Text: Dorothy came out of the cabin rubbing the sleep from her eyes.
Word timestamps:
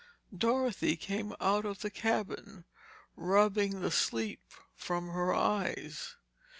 Dorothy 0.35 0.95
came 0.95 1.31
out 1.39 1.63
of 1.63 1.81
the 1.81 1.91
cabin 1.91 2.65
rubbing 3.15 3.81
the 3.81 3.91
sleep 3.91 4.41
from 4.73 5.09
her 5.09 5.31
eyes. 5.31 6.15